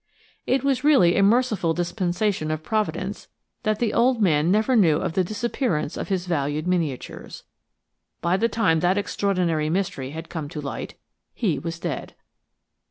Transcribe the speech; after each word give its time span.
It 0.47 0.63
was 0.63 0.83
really 0.83 1.15
a 1.15 1.21
merciful 1.21 1.75
dispensation 1.75 2.49
of 2.49 2.63
Providence 2.63 3.27
that 3.61 3.77
the 3.77 3.93
old 3.93 4.19
man 4.19 4.49
never 4.49 4.75
knew 4.75 4.97
of 4.97 5.13
the 5.13 5.23
disappearance 5.23 5.95
of 5.95 6.07
his 6.07 6.25
valued 6.25 6.65
miniatures. 6.65 7.43
By 8.19 8.35
the 8.37 8.49
time 8.49 8.79
that 8.79 8.97
extraordinary 8.97 9.69
mystery 9.69 10.09
had 10.09 10.27
come 10.27 10.49
to 10.49 10.59
light 10.59 10.95
he 11.35 11.59
was 11.59 11.77
dead. 11.79 12.15